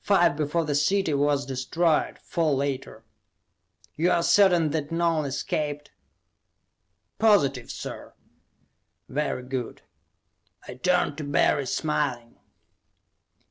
[0.00, 3.04] "Five before the city was destroyed, four later."
[3.96, 5.90] "You are certain that none escaped?"
[7.18, 8.14] "Positive, sir."
[9.10, 9.82] "Very good."
[10.66, 12.38] I turned to Barry, smiling.